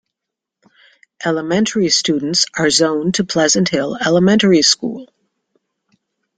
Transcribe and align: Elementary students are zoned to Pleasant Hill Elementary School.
Elementary 1.23 1.87
students 1.89 2.47
are 2.57 2.71
zoned 2.71 3.13
to 3.13 3.23
Pleasant 3.23 3.69
Hill 3.69 3.95
Elementary 4.03 4.63
School. 4.63 5.07